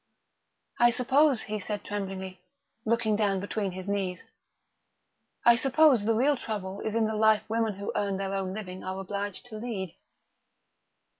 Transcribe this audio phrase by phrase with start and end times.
[0.79, 2.41] "I suppose," he said tremblingly,
[2.85, 4.23] looking down between his knees,
[5.45, 8.83] "I suppose the real trouble is in the life women who earn their own living
[8.83, 9.95] are obliged to lead."